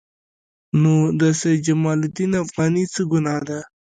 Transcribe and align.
نو 0.81 0.95
د 1.19 1.21
سید 1.39 1.59
جمال 1.67 1.99
الدین 2.05 2.31
افغاني 2.43 2.83
څه 2.93 3.01
ګناه 3.11 3.41
ده. 3.47 3.59